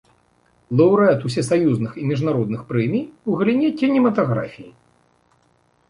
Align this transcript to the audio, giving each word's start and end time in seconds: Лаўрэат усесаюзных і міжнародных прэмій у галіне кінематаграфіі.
Лаўрэат 0.79 1.19
усесаюзных 1.29 1.91
і 2.03 2.07
міжнародных 2.13 2.65
прэмій 2.73 3.07
у 3.11 3.39
галіне 3.43 3.69
кінематаграфіі. 3.83 4.71